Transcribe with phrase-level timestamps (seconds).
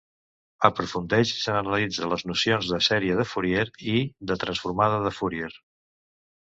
[0.69, 3.97] Aprofundeix i generalitza les nocions de sèrie de Fourier i
[4.33, 5.57] de transformada de Fourier.